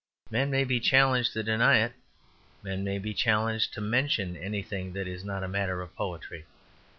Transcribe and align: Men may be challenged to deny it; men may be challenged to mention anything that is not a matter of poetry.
Men 0.31 0.49
may 0.49 0.63
be 0.63 0.79
challenged 0.79 1.31
to 1.33 1.43
deny 1.43 1.77
it; 1.77 1.93
men 2.63 2.83
may 2.83 2.97
be 2.97 3.13
challenged 3.13 3.71
to 3.75 3.81
mention 3.81 4.35
anything 4.35 4.93
that 4.93 5.07
is 5.07 5.23
not 5.23 5.43
a 5.43 5.47
matter 5.47 5.79
of 5.79 5.95
poetry. 5.95 6.47